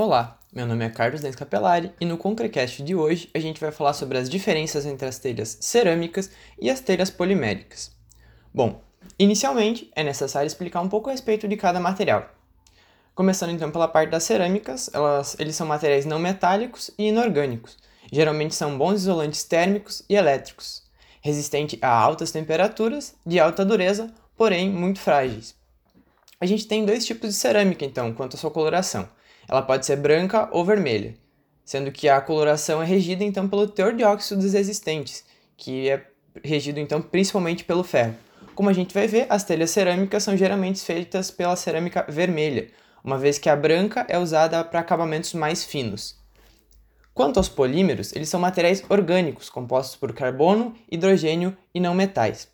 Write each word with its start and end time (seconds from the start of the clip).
Olá, 0.00 0.38
meu 0.52 0.64
nome 0.64 0.84
é 0.84 0.90
Carlos 0.90 1.22
Dens 1.22 1.34
Capelari 1.34 1.92
e 2.00 2.04
no 2.04 2.16
Concrecast 2.16 2.84
de 2.84 2.94
hoje 2.94 3.28
a 3.34 3.40
gente 3.40 3.60
vai 3.60 3.72
falar 3.72 3.92
sobre 3.94 4.16
as 4.16 4.30
diferenças 4.30 4.86
entre 4.86 5.08
as 5.08 5.18
telhas 5.18 5.58
cerâmicas 5.60 6.30
e 6.56 6.70
as 6.70 6.80
telhas 6.80 7.10
poliméricas. 7.10 7.90
Bom, 8.54 8.80
inicialmente 9.18 9.90
é 9.96 10.04
necessário 10.04 10.46
explicar 10.46 10.82
um 10.82 10.88
pouco 10.88 11.08
a 11.08 11.12
respeito 11.12 11.48
de 11.48 11.56
cada 11.56 11.80
material. 11.80 12.30
Começando 13.12 13.50
então 13.50 13.72
pela 13.72 13.88
parte 13.88 14.10
das 14.10 14.22
cerâmicas, 14.22 14.88
elas, 14.94 15.34
eles 15.40 15.56
são 15.56 15.66
materiais 15.66 16.06
não 16.06 16.20
metálicos 16.20 16.92
e 16.96 17.08
inorgânicos. 17.08 17.76
Geralmente 18.12 18.54
são 18.54 18.78
bons 18.78 19.00
isolantes 19.00 19.42
térmicos 19.42 20.04
e 20.08 20.14
elétricos, 20.14 20.84
resistentes 21.20 21.76
a 21.82 21.88
altas 21.88 22.30
temperaturas, 22.30 23.16
de 23.26 23.40
alta 23.40 23.64
dureza, 23.64 24.14
porém 24.36 24.70
muito 24.70 25.00
frágeis. 25.00 25.56
A 26.40 26.46
gente 26.46 26.68
tem 26.68 26.86
dois 26.86 27.04
tipos 27.04 27.30
de 27.30 27.34
cerâmica 27.34 27.84
então, 27.84 28.14
quanto 28.14 28.36
à 28.36 28.38
sua 28.38 28.52
coloração 28.52 29.08
ela 29.48 29.62
pode 29.62 29.86
ser 29.86 29.96
branca 29.96 30.48
ou 30.52 30.64
vermelha, 30.64 31.14
sendo 31.64 31.90
que 31.90 32.08
a 32.08 32.20
coloração 32.20 32.82
é 32.82 32.86
regida 32.86 33.24
então 33.24 33.48
pelo 33.48 33.66
teor 33.66 33.94
de 33.94 34.04
óxidos 34.04 34.54
existentes, 34.54 35.24
que 35.56 35.88
é 35.88 36.06
regido 36.44 36.78
então 36.78 37.00
principalmente 37.00 37.64
pelo 37.64 37.82
ferro. 37.82 38.14
Como 38.54 38.68
a 38.68 38.72
gente 38.72 38.92
vai 38.92 39.06
ver, 39.06 39.26
as 39.30 39.44
telhas 39.44 39.70
cerâmicas 39.70 40.22
são 40.22 40.36
geralmente 40.36 40.80
feitas 40.80 41.30
pela 41.30 41.56
cerâmica 41.56 42.04
vermelha, 42.08 42.68
uma 43.02 43.16
vez 43.16 43.38
que 43.38 43.48
a 43.48 43.56
branca 43.56 44.04
é 44.08 44.18
usada 44.18 44.62
para 44.64 44.80
acabamentos 44.80 45.32
mais 45.32 45.64
finos. 45.64 46.18
Quanto 47.14 47.38
aos 47.38 47.48
polímeros, 47.48 48.14
eles 48.14 48.28
são 48.28 48.38
materiais 48.38 48.84
orgânicos 48.88 49.48
compostos 49.48 49.96
por 49.96 50.12
carbono, 50.12 50.74
hidrogênio 50.90 51.56
e 51.74 51.80
não 51.80 51.94
metais. 51.94 52.48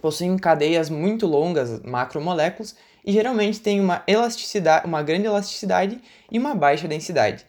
Possuem 0.00 0.36
cadeias 0.36 0.88
muito 0.88 1.26
longas, 1.26 1.80
macromoléculas, 1.82 2.76
e 3.04 3.12
geralmente 3.12 3.60
tem 3.60 3.80
uma 3.80 4.02
elasticidade, 4.06 4.86
uma 4.86 5.02
grande 5.02 5.26
elasticidade 5.26 6.00
e 6.30 6.38
uma 6.38 6.54
baixa 6.54 6.86
densidade. 6.88 7.46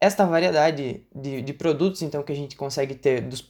Esta 0.00 0.24
variedade 0.24 1.04
de, 1.14 1.42
de 1.42 1.52
produtos 1.52 2.00
então 2.00 2.22
que 2.22 2.32
a 2.32 2.36
gente 2.36 2.56
consegue 2.56 2.94
ter 2.94 3.20
dos, 3.20 3.44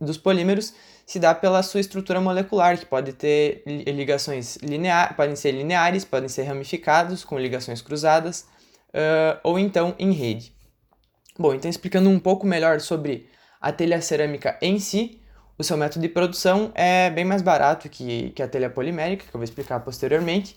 dos 0.00 0.18
polímeros 0.18 0.74
se 1.06 1.20
dá 1.20 1.34
pela 1.34 1.62
sua 1.62 1.80
estrutura 1.80 2.20
molecular, 2.20 2.78
que 2.78 2.86
pode 2.86 3.12
ter 3.12 3.62
ligações 3.66 4.56
lineares, 4.56 5.16
podem 5.16 5.36
ser 5.36 5.52
lineares, 5.52 6.04
podem 6.04 6.28
ser 6.28 6.44
ramificados 6.44 7.24
com 7.24 7.38
ligações 7.38 7.80
cruzadas, 7.80 8.46
uh, 8.88 9.38
ou 9.42 9.58
então 9.58 9.94
em 9.98 10.12
rede. 10.12 10.54
Bom, 11.38 11.54
então 11.54 11.70
explicando 11.70 12.08
um 12.08 12.18
pouco 12.18 12.46
melhor 12.46 12.80
sobre 12.80 13.28
a 13.60 13.70
telha 13.70 14.00
cerâmica 14.00 14.58
em 14.62 14.78
si, 14.78 15.20
o 15.58 15.62
seu 15.62 15.76
método 15.76 16.02
de 16.02 16.08
produção 16.08 16.72
é 16.74 17.10
bem 17.10 17.24
mais 17.24 17.42
barato 17.42 17.88
que, 17.88 18.30
que 18.30 18.42
a 18.42 18.48
telha 18.48 18.68
polimérica, 18.68 19.24
que 19.24 19.34
eu 19.34 19.38
vou 19.38 19.44
explicar 19.44 19.80
posteriormente, 19.80 20.56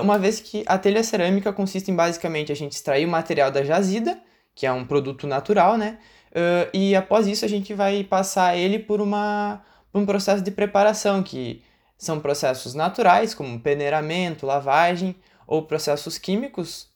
uma 0.00 0.18
vez 0.18 0.40
que 0.40 0.64
a 0.66 0.78
telha 0.78 1.02
cerâmica 1.02 1.52
consiste 1.52 1.90
em 1.90 1.96
basicamente 1.96 2.50
a 2.50 2.56
gente 2.56 2.72
extrair 2.72 3.04
o 3.04 3.10
material 3.10 3.50
da 3.50 3.62
jazida, 3.62 4.18
que 4.54 4.66
é 4.66 4.72
um 4.72 4.86
produto 4.86 5.26
natural, 5.26 5.76
né? 5.76 5.98
Uh, 6.30 6.68
e 6.72 6.96
após 6.96 7.26
isso 7.26 7.44
a 7.44 7.48
gente 7.48 7.72
vai 7.74 8.02
passar 8.02 8.56
ele 8.56 8.78
por, 8.78 9.00
uma, 9.00 9.62
um 9.92 10.04
processo 10.04 10.42
de 10.42 10.50
preparação, 10.50 11.22
que 11.22 11.62
são 11.96 12.18
processos 12.18 12.74
naturais, 12.74 13.34
como 13.34 13.60
peneiramento, 13.60 14.46
lavagem, 14.46 15.14
ou 15.46 15.62
processos 15.62 16.18
químicos 16.18 16.88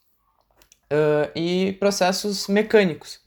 uh, 0.92 1.30
e 1.36 1.74
processos 1.74 2.48
mecânicos. 2.48 3.20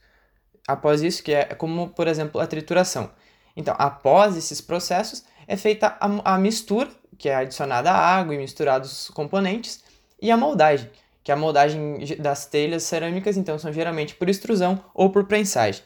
Após 0.68 1.02
isso, 1.02 1.24
que 1.24 1.34
é 1.34 1.46
como, 1.46 1.90
por 1.90 2.08
exemplo, 2.08 2.42
a 2.42 2.48
trituração. 2.48 3.12
Então, 3.56 3.76
após 3.78 4.36
esses 4.36 4.60
processos, 4.60 5.24
é 5.48 5.56
feita 5.56 5.96
a, 6.00 6.36
a 6.36 6.38
mistura 6.38 6.90
que 7.18 7.30
é 7.30 7.36
adicionada 7.36 7.92
água 7.92 8.34
e 8.34 8.38
misturados 8.38 8.92
os 8.92 9.10
componentes, 9.10 9.84
e 10.22 10.30
a 10.32 10.38
moldagem, 10.38 10.90
que 11.24 11.32
é 11.32 11.34
a 11.34 11.38
moldagem 11.38 12.00
das 12.20 12.46
telhas 12.46 12.84
cerâmicas, 12.84 13.38
então 13.38 13.58
são 13.58 13.72
geralmente 13.72 14.16
por 14.16 14.30
extrusão 14.30 14.84
ou 14.94 15.10
por 15.10 15.26
prensagem. 15.26 15.84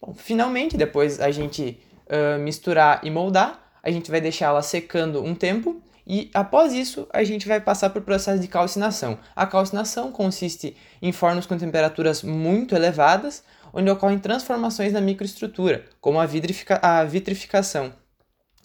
Bom, 0.00 0.14
finalmente, 0.14 0.76
depois 0.76 1.20
a 1.20 1.30
gente 1.30 1.80
uh, 2.06 2.38
misturar 2.38 3.00
e 3.02 3.10
moldar, 3.10 3.72
a 3.82 3.90
gente 3.90 4.10
vai 4.10 4.20
deixá-la 4.20 4.62
secando 4.62 5.22
um 5.22 5.34
tempo 5.34 5.82
e 6.06 6.30
após 6.34 6.72
isso 6.72 7.06
a 7.12 7.22
gente 7.22 7.46
vai 7.46 7.60
passar 7.60 7.90
por 7.90 8.02
processo 8.02 8.40
de 8.40 8.48
calcinação. 8.48 9.18
A 9.34 9.46
calcinação 9.46 10.10
consiste 10.10 10.76
em 11.00 11.12
fornos 11.12 11.46
com 11.46 11.56
temperaturas 11.56 12.22
muito 12.22 12.74
elevadas, 12.74 13.42
onde 13.72 13.90
ocorrem 13.90 14.18
transformações 14.18 14.92
na 14.92 15.00
microestrutura, 15.00 15.84
como 16.00 16.18
a, 16.20 16.24
a 16.82 17.04
vitrificação 17.04 17.92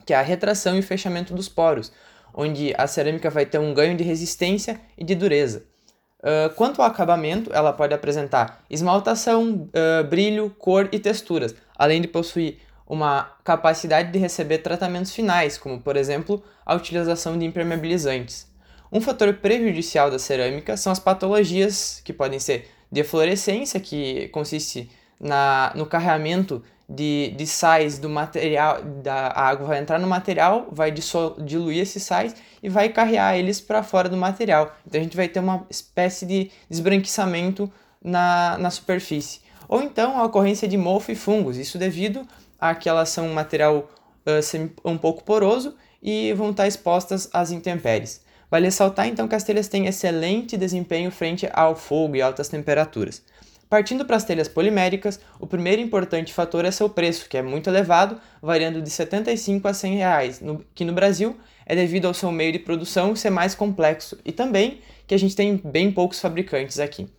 que 0.07 0.13
é 0.13 0.17
a 0.17 0.21
retração 0.21 0.77
e 0.77 0.79
o 0.79 0.83
fechamento 0.83 1.33
dos 1.33 1.49
poros, 1.49 1.91
onde 2.33 2.73
a 2.77 2.87
cerâmica 2.87 3.29
vai 3.29 3.45
ter 3.45 3.59
um 3.59 3.73
ganho 3.73 3.97
de 3.97 4.05
resistência 4.05 4.79
e 4.97 5.03
de 5.03 5.13
dureza. 5.13 5.65
Uh, 6.19 6.49
quanto 6.55 6.81
ao 6.81 6.87
acabamento, 6.87 7.53
ela 7.53 7.73
pode 7.73 7.93
apresentar 7.93 8.63
esmaltação, 8.69 9.69
uh, 9.69 10.03
brilho, 10.07 10.49
cor 10.57 10.87
e 10.93 10.97
texturas, 10.97 11.53
além 11.77 12.01
de 12.01 12.07
possuir 12.07 12.59
uma 12.87 13.33
capacidade 13.43 14.11
de 14.11 14.17
receber 14.17 14.59
tratamentos 14.59 15.13
finais, 15.13 15.57
como 15.57 15.81
por 15.81 15.97
exemplo 15.97 16.41
a 16.65 16.73
utilização 16.73 17.37
de 17.37 17.45
impermeabilizantes. 17.45 18.47
Um 18.89 19.01
fator 19.01 19.33
prejudicial 19.33 20.09
da 20.09 20.17
cerâmica 20.17 20.77
são 20.77 20.93
as 20.93 20.99
patologias, 20.99 22.01
que 22.03 22.13
podem 22.13 22.39
ser 22.39 22.69
deflorescência, 22.89 23.77
que 23.81 24.29
consiste 24.29 24.89
na, 25.19 25.71
no 25.75 25.85
carreamento 25.85 26.63
de, 26.89 27.33
de 27.35 27.45
sais 27.45 27.97
do 27.97 28.09
material, 28.09 28.81
da 28.81 29.27
água 29.37 29.67
vai 29.67 29.79
entrar 29.79 29.99
no 29.99 30.07
material, 30.07 30.67
vai 30.71 30.91
diluir 30.91 31.79
esses 31.79 32.03
sais 32.03 32.35
e 32.63 32.69
vai 32.69 32.89
carrear 32.89 33.35
eles 33.35 33.59
para 33.59 33.83
fora 33.83 34.07
do 34.07 34.15
material. 34.15 34.75
Então 34.85 34.99
a 34.99 35.03
gente 35.03 35.17
vai 35.17 35.27
ter 35.27 35.39
uma 35.39 35.65
espécie 35.69 36.25
de 36.25 36.49
esbranquiçamento 36.69 37.71
na, 38.01 38.57
na 38.57 38.69
superfície. 38.69 39.41
Ou 39.67 39.81
então 39.81 40.17
a 40.17 40.23
ocorrência 40.23 40.67
de 40.67 40.77
mofo 40.77 41.11
e 41.11 41.15
fungos, 41.15 41.57
isso 41.57 41.77
devido 41.77 42.25
a 42.59 42.73
que 42.73 42.87
elas 42.87 43.09
são 43.09 43.27
um 43.27 43.33
material 43.33 43.89
uh, 44.25 44.89
um 44.89 44.97
pouco 44.97 45.23
poroso 45.23 45.75
e 46.01 46.33
vão 46.33 46.51
estar 46.51 46.67
expostas 46.67 47.29
às 47.33 47.51
intempéries. 47.51 48.21
Vale 48.49 48.65
ressaltar 48.65 49.07
então 49.07 49.27
que 49.27 49.35
as 49.35 49.43
telhas 49.43 49.67
têm 49.67 49.87
excelente 49.87 50.55
desempenho 50.55 51.11
frente 51.11 51.49
ao 51.51 51.75
fogo 51.75 52.15
e 52.15 52.21
altas 52.21 52.47
temperaturas. 52.47 53.21
Partindo 53.69 54.05
para 54.05 54.15
as 54.15 54.23
telhas 54.23 54.47
poliméricas, 54.47 55.19
o 55.39 55.45
primeiro 55.45 55.81
importante 55.81 56.33
fator 56.33 56.63
é 56.63 56.71
seu 56.71 56.89
preço, 56.89 57.27
que 57.27 57.37
é 57.37 57.41
muito 57.41 57.69
elevado, 57.69 58.19
variando 58.41 58.81
de 58.81 58.89
75 58.89 59.67
a 59.67 59.73
100 59.73 59.95
reais, 59.95 60.39
no, 60.39 60.63
que 60.73 60.85
no 60.85 60.93
Brasil 60.93 61.37
é 61.65 61.75
devido 61.75 62.05
ao 62.05 62.13
seu 62.13 62.31
meio 62.31 62.53
de 62.53 62.59
produção 62.59 63.13
ser 63.13 63.29
mais 63.29 63.53
complexo 63.53 64.17
e 64.23 64.31
também 64.31 64.79
que 65.05 65.13
a 65.13 65.19
gente 65.19 65.35
tem 65.35 65.57
bem 65.57 65.91
poucos 65.91 66.21
fabricantes 66.21 66.79
aqui. 66.79 67.09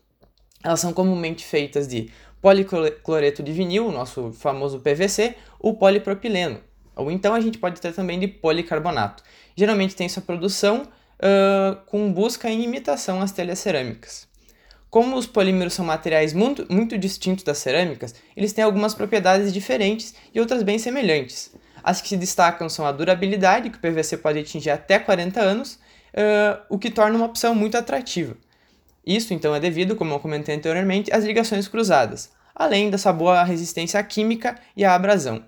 Elas 0.65 0.81
são 0.81 0.93
comumente 0.93 1.45
feitas 1.45 1.87
de 1.87 2.11
policloreto 2.41 3.43
de 3.43 3.53
vinil, 3.53 3.87
o 3.87 3.93
nosso 3.93 4.33
famoso 4.33 4.81
PVC, 4.81 5.35
ou 5.61 5.75
polipropileno, 5.75 6.61
ou 6.97 7.11
então 7.11 7.35
a 7.35 7.41
gente 7.41 7.59
pode 7.59 7.81
ter 7.81 7.93
também 7.93 8.19
de 8.19 8.27
policarbonato. 8.27 9.23
Geralmente 9.55 9.95
tem 9.95 10.09
sua 10.09 10.23
produção 10.23 10.83
uh, 10.83 11.77
com 11.87 12.13
busca 12.13 12.49
em 12.49 12.63
imitação 12.63 13.21
às 13.21 13.33
telhas 13.33 13.59
cerâmicas. 13.59 14.28
Como 14.91 15.17
os 15.17 15.27
polímeros 15.27 15.75
são 15.75 15.85
materiais 15.85 16.33
muito, 16.33 16.67
muito 16.73 16.97
distintos 16.97 17.45
das 17.45 17.59
cerâmicas, 17.59 18.15
eles 18.35 18.53
têm 18.53 18.65
algumas 18.65 18.95
propriedades 18.95 19.53
diferentes 19.53 20.15
e 20.35 20.41
outras 20.41 20.63
bem 20.63 20.79
semelhantes. 20.79 21.55
As 21.83 22.01
que 22.01 22.09
se 22.09 22.17
destacam 22.17 22.69
são 22.69 22.87
a 22.87 22.93
durabilidade, 22.93 23.69
que 23.71 23.77
o 23.77 23.81
PVC 23.81 24.17
pode 24.17 24.39
atingir 24.39 24.71
até 24.71 24.99
40 24.99 25.41
anos, 25.41 25.75
uh, 25.75 26.61
o 26.71 26.79
que 26.79 26.91
torna 26.91 27.17
uma 27.17 27.27
opção 27.27 27.55
muito 27.55 27.77
atrativa. 27.77 28.35
Isso, 29.07 29.33
então, 29.35 29.55
é 29.55 29.61
devido, 29.61 29.95
como 29.95 30.13
eu 30.13 30.21
comentei 30.21 30.55
anteriormente, 30.55 31.13
às 31.13 31.25
ligações 31.25 31.69
cruzadas, 31.69 32.31
além 32.55 32.91
dessa 32.91 33.13
boa 33.13 33.43
resistência 33.45 34.01
à 34.01 34.03
química 34.03 34.59
e 34.77 34.85
à 34.85 34.95
abrasão. 34.95 35.45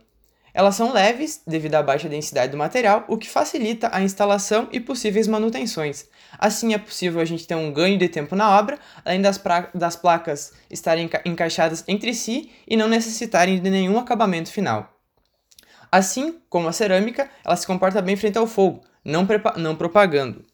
Elas 0.60 0.74
são 0.74 0.92
leves 0.92 1.40
devido 1.46 1.76
à 1.76 1.82
baixa 1.82 2.06
densidade 2.06 2.52
do 2.52 2.58
material, 2.58 3.06
o 3.08 3.16
que 3.16 3.26
facilita 3.26 3.88
a 3.94 4.02
instalação 4.02 4.68
e 4.70 4.78
possíveis 4.78 5.26
manutenções. 5.26 6.04
Assim 6.38 6.74
é 6.74 6.78
possível 6.78 7.18
a 7.18 7.24
gente 7.24 7.46
ter 7.46 7.54
um 7.54 7.72
ganho 7.72 7.96
de 7.96 8.10
tempo 8.10 8.36
na 8.36 8.58
obra, 8.58 8.78
além 9.02 9.22
das, 9.22 9.42
das 9.74 9.96
placas 9.96 10.52
estarem 10.70 11.06
enca 11.06 11.22
encaixadas 11.24 11.82
entre 11.88 12.12
si 12.12 12.50
e 12.68 12.76
não 12.76 12.88
necessitarem 12.88 13.58
de 13.58 13.70
nenhum 13.70 13.98
acabamento 13.98 14.52
final. 14.52 15.00
Assim 15.90 16.38
como 16.50 16.68
a 16.68 16.72
cerâmica, 16.72 17.30
ela 17.42 17.56
se 17.56 17.66
comporta 17.66 18.02
bem 18.02 18.14
frente 18.14 18.36
ao 18.36 18.46
fogo, 18.46 18.82
não, 19.02 19.26
não 19.56 19.74
propagando. 19.74 20.44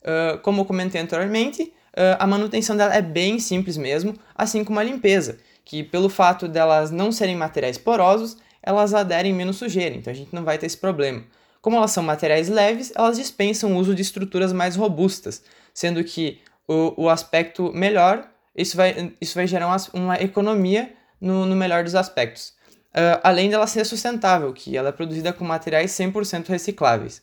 Uh, 0.00 0.38
como 0.38 0.64
comentei 0.64 1.02
anteriormente, 1.02 1.64
uh, 1.64 2.16
a 2.18 2.26
manutenção 2.26 2.78
dela 2.78 2.94
é 2.94 3.02
bem 3.02 3.38
simples 3.38 3.76
mesmo, 3.76 4.14
assim 4.34 4.64
como 4.64 4.80
a 4.80 4.82
limpeza, 4.82 5.38
que 5.70 5.84
pelo 5.84 6.08
fato 6.08 6.48
delas 6.48 6.90
não 6.90 7.12
serem 7.12 7.36
materiais 7.36 7.78
porosos, 7.78 8.36
elas 8.60 8.92
aderem 8.92 9.32
menos 9.32 9.56
sujeira, 9.56 9.94
então 9.94 10.12
a 10.12 10.16
gente 10.16 10.34
não 10.34 10.42
vai 10.42 10.58
ter 10.58 10.66
esse 10.66 10.76
problema. 10.76 11.22
Como 11.62 11.76
elas 11.76 11.92
são 11.92 12.02
materiais 12.02 12.48
leves, 12.48 12.92
elas 12.96 13.16
dispensam 13.16 13.72
o 13.72 13.76
uso 13.76 13.94
de 13.94 14.02
estruturas 14.02 14.52
mais 14.52 14.74
robustas, 14.74 15.44
sendo 15.72 16.02
que 16.02 16.40
o, 16.66 17.04
o 17.04 17.08
aspecto 17.08 17.72
melhor, 17.72 18.28
isso 18.56 18.76
vai, 18.76 19.14
isso 19.20 19.36
vai 19.36 19.46
gerar 19.46 19.68
uma, 19.68 19.76
uma 19.94 20.20
economia 20.20 20.92
no, 21.20 21.46
no, 21.46 21.54
melhor 21.54 21.84
dos 21.84 21.94
aspectos. 21.94 22.48
Uh, 22.88 23.22
além 23.22 23.48
dela 23.48 23.68
ser 23.68 23.84
sustentável, 23.84 24.52
que 24.52 24.76
ela 24.76 24.88
é 24.88 24.92
produzida 24.92 25.32
com 25.32 25.44
materiais 25.44 25.92
100% 25.92 26.48
recicláveis. 26.48 27.22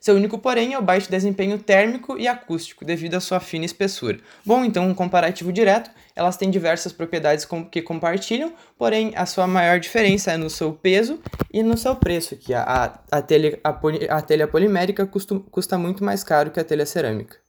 Seu 0.00 0.16
único 0.16 0.38
porém 0.38 0.72
é 0.72 0.78
o 0.78 0.82
baixo 0.82 1.10
desempenho 1.10 1.58
térmico 1.58 2.16
e 2.18 2.26
acústico, 2.26 2.86
devido 2.86 3.16
à 3.16 3.20
sua 3.20 3.38
fina 3.38 3.66
espessura. 3.66 4.18
Bom, 4.46 4.64
então 4.64 4.88
um 4.88 4.94
comparativo 4.94 5.52
direto, 5.52 5.90
elas 6.16 6.38
têm 6.38 6.50
diversas 6.50 6.90
propriedades 6.90 7.46
que 7.70 7.82
compartilham, 7.82 8.54
porém 8.78 9.12
a 9.14 9.26
sua 9.26 9.46
maior 9.46 9.78
diferença 9.78 10.32
é 10.32 10.38
no 10.38 10.48
seu 10.48 10.72
peso 10.72 11.20
e 11.52 11.62
no 11.62 11.76
seu 11.76 11.94
preço, 11.94 12.34
que 12.34 12.54
a, 12.54 12.98
a, 13.10 13.20
telha, 13.20 13.60
a, 13.62 13.78
a 14.16 14.22
telha 14.22 14.48
polimérica 14.48 15.04
custa, 15.04 15.38
custa 15.50 15.76
muito 15.76 16.02
mais 16.02 16.24
caro 16.24 16.50
que 16.50 16.58
a 16.58 16.64
telha 16.64 16.86
cerâmica. 16.86 17.36